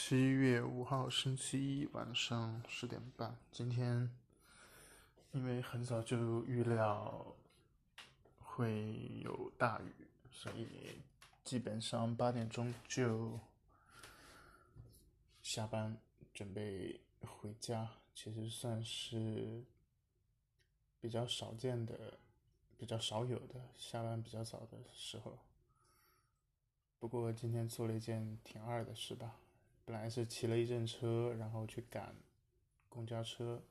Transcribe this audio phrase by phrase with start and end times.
[0.00, 4.08] 七月五号星期一晚上十点半，今天
[5.32, 7.34] 因为很早就预料
[8.38, 11.02] 会有大雨，所以
[11.42, 13.40] 基本上八点钟就
[15.42, 15.98] 下班
[16.32, 17.90] 准备回家。
[18.14, 19.64] 其实算是
[21.00, 22.20] 比较少见的、
[22.76, 25.40] 比较少有的下班比较早的时候。
[27.00, 29.34] 不过今天做了一件挺二的事吧。
[29.88, 32.14] 本来是骑了一阵车，然后去赶
[32.90, 33.62] 公交车。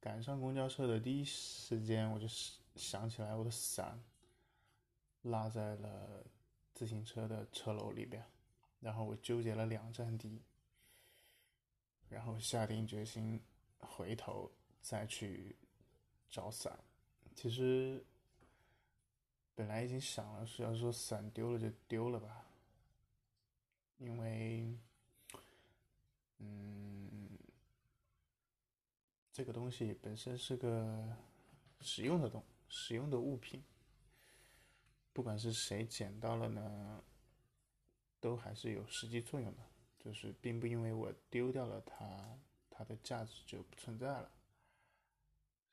[0.00, 2.26] 赶上公交车的第一时间，我就
[2.76, 4.02] 想起来我的伞
[5.20, 6.24] 落在了
[6.72, 8.24] 自行车的车篓里边，
[8.80, 10.40] 然后我纠结了两站地，
[12.08, 13.38] 然后下定决心
[13.80, 14.50] 回头
[14.80, 15.54] 再去
[16.30, 16.78] 找伞。
[17.34, 18.02] 其实
[19.54, 22.46] 本来已经想了，是要说伞丢了就丢了吧，
[23.98, 24.78] 因为。
[26.38, 27.38] 嗯，
[29.32, 31.16] 这个东西本身是个
[31.80, 33.62] 实用的东，实用的物品。
[35.12, 37.02] 不管是谁捡到了呢，
[38.20, 39.62] 都还是有实际作用的。
[39.98, 42.38] 就是并不因为我丢掉了它，
[42.70, 44.30] 它的价值就不存在了。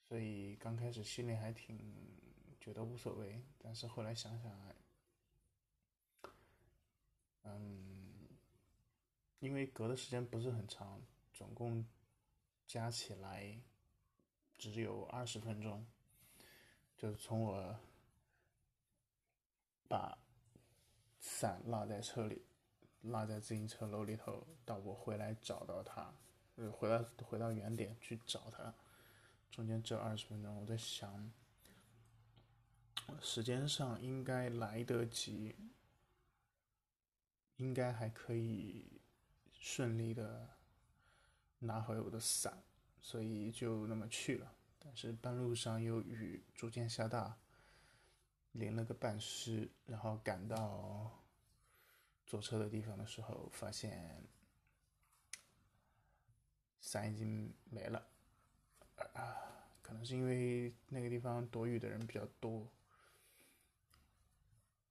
[0.07, 1.77] 所以刚开始心里还挺
[2.59, 4.75] 觉得无所谓，但是后来想想，
[7.43, 7.84] 嗯。
[9.45, 10.99] 因为隔的时间不是很长，
[11.31, 11.85] 总共
[12.65, 13.61] 加起来
[14.57, 15.85] 只有二十分钟，
[16.97, 17.79] 就是从我
[19.87, 20.17] 把
[21.19, 22.41] 伞落在车里，
[23.01, 26.11] 落在自行车篓里头，到我回来找到它，
[26.55, 28.73] 呃，回来回到原点去找它，
[29.51, 30.59] 中间只有二十分钟。
[30.59, 31.31] 我在想，
[33.21, 35.55] 时间上应该来得及，
[37.57, 38.94] 应该还可以。
[39.67, 40.47] 顺利的
[41.57, 42.61] 拿回我的伞，
[43.01, 44.53] 所以就那么去了。
[44.77, 47.35] 但是半路上又雨逐渐下大，
[48.51, 49.67] 淋了个半湿。
[49.87, 51.25] 然后赶到
[52.27, 54.23] 坐车的地方的时候，发现
[56.79, 58.07] 伞已经没了。
[59.13, 62.71] 啊，可能是因为那个地方躲雨的人比较多，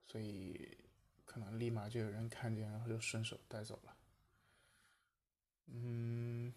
[0.05, 0.77] 所以
[1.25, 3.97] 可能立马就有人看见，然后就顺手带走了。
[5.67, 6.53] 嗯，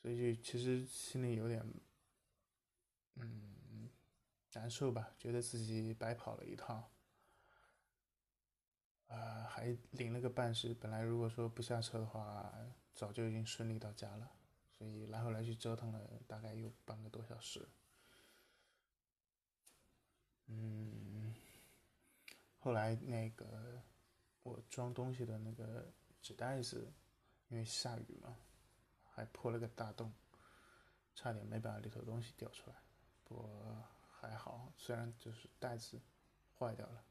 [0.00, 1.64] 所以就其实心里有点，
[3.14, 3.90] 嗯，
[4.52, 5.10] 难受吧？
[5.18, 6.88] 觉得自己白跑了一趟，
[9.08, 10.74] 啊，还领了个半湿。
[10.74, 12.52] 本来如果说不下车的话，
[12.94, 14.30] 早就已经顺利到家了。
[14.78, 17.68] 所以来回来去折腾了大概有半个多小时。
[20.46, 21.34] 嗯，
[22.58, 23.82] 后来那个
[24.42, 25.92] 我装东西的那个。
[26.22, 26.92] 纸袋子，
[27.48, 28.36] 因为下雨嘛，
[29.10, 30.12] 还破了个大洞，
[31.14, 32.76] 差点没把里头东西掉出来。
[33.24, 36.00] 不过还好，虽然就是袋子
[36.58, 37.04] 坏掉了，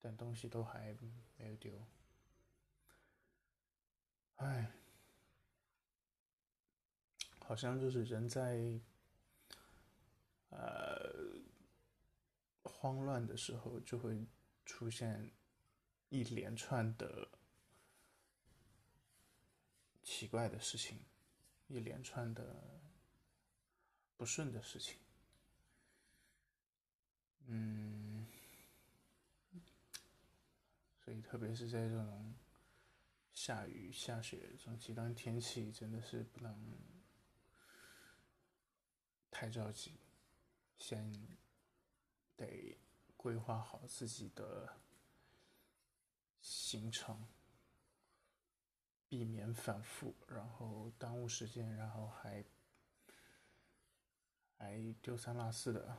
[0.00, 0.96] 但东西都还
[1.36, 1.72] 没有丢。
[4.36, 4.70] 唉，
[7.40, 8.80] 好像就是人在
[10.50, 11.10] 呃
[12.62, 14.24] 慌乱的时候，就会
[14.64, 15.32] 出现
[16.10, 17.28] 一连串的。
[20.18, 20.98] 奇怪的事情，
[21.68, 22.80] 一连串的
[24.16, 24.96] 不顺的事情，
[27.46, 28.26] 嗯，
[31.04, 32.34] 所以特别是在这种
[33.32, 36.76] 下雨下雪这种极端天气，真的是不能
[39.30, 40.00] 太着急，
[40.78, 41.38] 先
[42.36, 42.76] 得
[43.16, 44.80] 规划好自己的
[46.40, 47.24] 行程。
[49.08, 52.44] 避免反复，然后耽误时间，然后还
[54.58, 55.96] 还丢三落四的，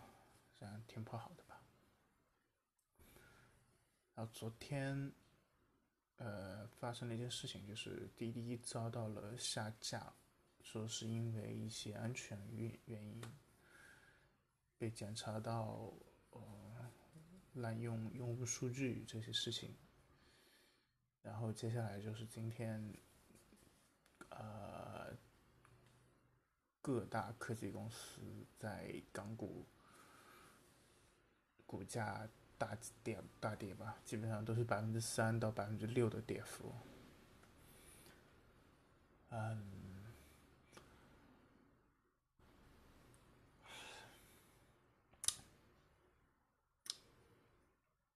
[0.54, 1.62] 这样挺不好的吧？
[4.14, 5.12] 然后昨天，
[6.18, 10.14] 呃，发生了一件事情，就是滴滴遭到了下架，
[10.62, 13.22] 说是因为一些安全原原因，
[14.78, 15.92] 被检查到
[16.30, 16.92] 呃
[17.54, 19.76] 滥用用户数据这些事情。
[21.22, 22.94] 然后接下来就是今天，
[24.30, 25.16] 呃，
[26.82, 28.22] 各大科技公司
[28.58, 29.66] 在港股
[31.66, 32.28] 股价
[32.58, 36.74] 大跌大跌吧，基本上都是百分之三到百分之六的跌幅。
[39.30, 40.04] 嗯，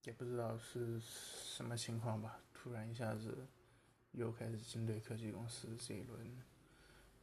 [0.03, 2.39] 也不知道是什么情况吧。
[2.63, 3.45] 突然一下子
[4.13, 6.17] 又开始针对科技公司这一轮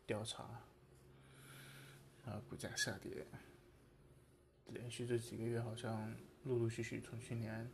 [0.04, 0.42] 调查，
[2.26, 3.26] 啊，股价下跌，
[4.66, 6.14] 连续这几个月好像
[6.44, 7.70] 陆陆续续从去年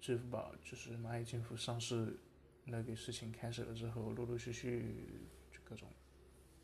[0.00, 2.16] 支付宝就是蚂蚁金服上市
[2.64, 4.94] 那个事情开始了之后，陆陆续续
[5.50, 5.92] 就各种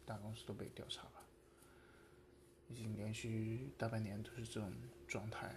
[0.06, 1.26] 大公司都被调查了，
[2.68, 4.72] 已经连续大半年都是这种
[5.08, 5.52] 状态，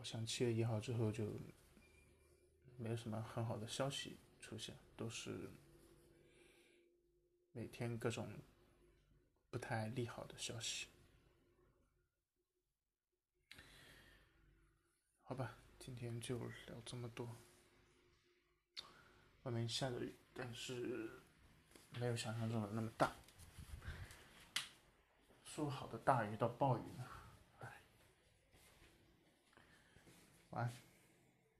[0.00, 1.38] 好像七月一号之后就。
[2.82, 5.50] 没有什么很好的消息出现，都是
[7.52, 8.26] 每天各种
[9.50, 10.86] 不太利好的消息。
[15.24, 17.36] 好吧，今天就聊这么多。
[19.42, 21.20] 外面下着雨，但是
[21.98, 23.12] 没有想象中的那么大。
[25.44, 27.06] 说好的大雨到暴雨呢？
[30.50, 30.89] 哎，晚安。